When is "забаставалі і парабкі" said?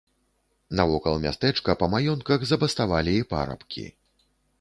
2.53-3.85